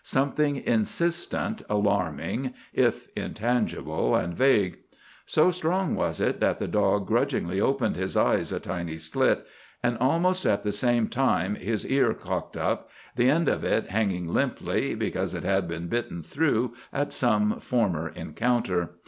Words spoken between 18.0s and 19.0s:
encounter.